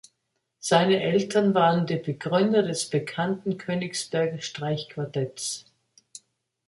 [0.57, 5.67] Seine Eltern waren die Begründer des bekannten "Königsberger Streichquartetts".